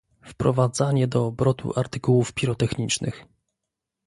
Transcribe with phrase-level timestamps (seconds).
[0.25, 3.25] Wprowadzanie do obrotu artykułów pirotechnicznych